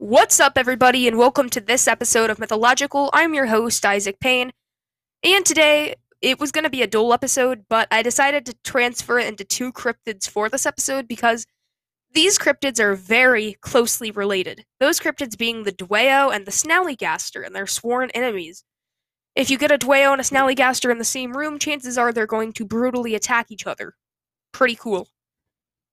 [0.00, 3.10] What's up, everybody, and welcome to this episode of Mythological.
[3.12, 4.52] I'm your host, Isaac Payne,
[5.24, 9.18] and today it was going to be a dual episode, but I decided to transfer
[9.18, 11.46] it into two cryptids for this episode because
[12.12, 14.64] these cryptids are very closely related.
[14.78, 18.62] Those cryptids being the Dwayyo and the Snallygaster, and they're sworn enemies.
[19.34, 22.24] If you get a Dwayyo and a Snallygaster in the same room, chances are they're
[22.24, 23.96] going to brutally attack each other.
[24.52, 25.08] Pretty cool.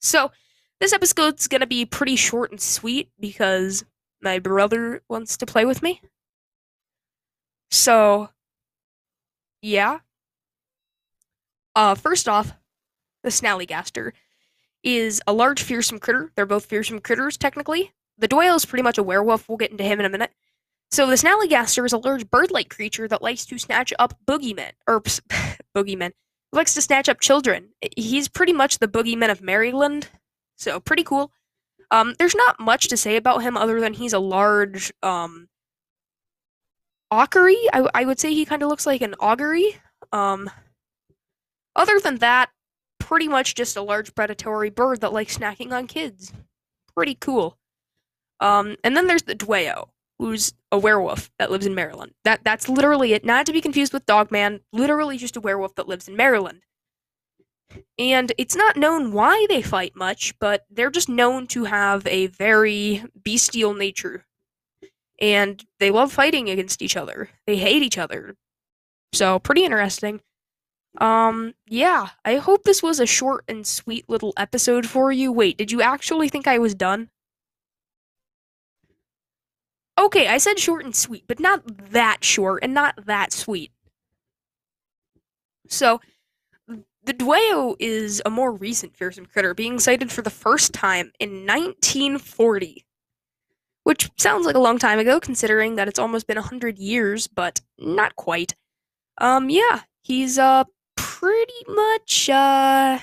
[0.00, 0.30] So,
[0.80, 3.84] this episode's gonna be pretty short and sweet because
[4.22, 6.00] my brother wants to play with me.
[7.70, 8.30] So,
[9.62, 10.00] yeah.
[11.76, 12.52] Uh, first off,
[13.22, 14.12] the Snallygaster
[14.82, 16.32] is a large, fearsome critter.
[16.34, 17.92] They're both fearsome critters, technically.
[18.18, 19.48] The Dwayyo is pretty much a werewolf.
[19.48, 20.32] We'll get into him in a minute.
[20.90, 25.00] So, the Snallygaster is a large bird-like creature that likes to snatch up boogeymen, or
[25.76, 26.12] boogeymen,
[26.52, 27.68] likes to snatch up children.
[27.96, 30.08] He's pretty much the boogeyman of Maryland,
[30.60, 31.32] so pretty cool.
[31.90, 35.48] Um, there's not much to say about him other than he's a large um
[37.10, 37.58] augury.
[37.72, 39.80] I, I would say he kind of looks like an augury.
[40.12, 40.50] Um,
[41.74, 42.50] other than that,
[42.98, 46.32] pretty much just a large predatory bird that likes snacking on kids.
[46.94, 47.58] Pretty cool.
[48.40, 52.12] Um, and then there's the Dwayyo, who's a werewolf that lives in Maryland.
[52.24, 53.24] That that's literally it.
[53.24, 54.60] Not to be confused with Dogman.
[54.72, 56.62] Literally just a werewolf that lives in Maryland.
[58.00, 62.28] And it's not known why they fight much, but they're just known to have a
[62.28, 64.24] very bestial nature.
[65.20, 67.28] And they love fighting against each other.
[67.46, 68.36] They hate each other.
[69.12, 70.22] So, pretty interesting.
[70.96, 75.30] Um, yeah, I hope this was a short and sweet little episode for you.
[75.30, 77.10] Wait, did you actually think I was done?
[80.00, 83.72] Okay, I said short and sweet, but not that short and not that sweet.
[85.68, 86.00] So,
[87.04, 91.46] the Dwayyo is a more recent fearsome critter, being sighted for the first time in
[91.46, 92.86] 1940.
[93.84, 97.60] Which sounds like a long time ago, considering that it's almost been 100 years, but
[97.78, 98.54] not quite.
[99.18, 100.64] Um, yeah, he's, uh,
[100.96, 102.98] pretty much, uh,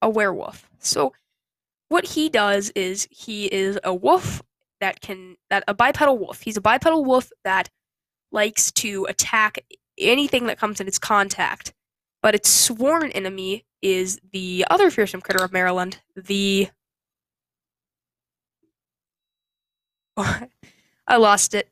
[0.00, 0.68] a werewolf.
[0.78, 1.12] So,
[1.88, 4.42] what he does is he is a wolf
[4.80, 6.40] that can, that, a bipedal wolf.
[6.40, 7.68] He's a bipedal wolf that
[8.32, 9.58] likes to attack
[9.98, 11.72] anything that comes in its contact
[12.26, 16.68] but its sworn enemy is the other fearsome critter of Maryland, the.
[20.16, 20.48] I
[21.18, 21.70] lost it.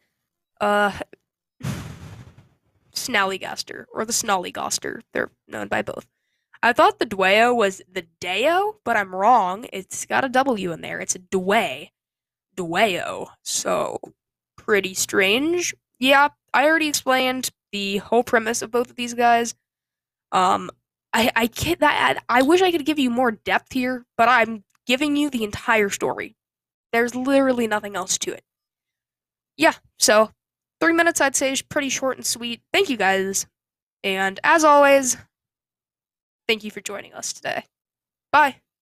[0.60, 0.92] Uh.
[2.94, 5.00] Snallygaster, or the Snollygaster.
[5.12, 6.06] They're known by both.
[6.62, 9.66] I thought the Dwayyo was the Dayo, but I'm wrong.
[9.72, 11.00] It's got a W in there.
[11.00, 11.90] It's a Dway.
[12.56, 13.26] Dwayyo.
[13.42, 13.98] So,
[14.56, 15.74] pretty strange.
[15.98, 19.56] Yeah, I already explained the whole premise of both of these guys.
[20.34, 20.70] Um,
[21.14, 24.64] I I can't that I wish I could give you more depth here, but I'm
[24.86, 26.36] giving you the entire story.
[26.92, 28.42] There's literally nothing else to it.
[29.56, 30.32] Yeah, so
[30.80, 32.60] three minutes I'd say is pretty short and sweet.
[32.72, 33.46] Thank you guys,
[34.02, 35.16] and as always,
[36.48, 37.64] thank you for joining us today.
[38.32, 38.63] Bye.